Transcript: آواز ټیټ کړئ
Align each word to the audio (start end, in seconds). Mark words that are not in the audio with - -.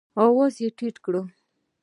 آواز 0.25 0.55
ټیټ 0.77 0.95
کړئ 1.05 1.21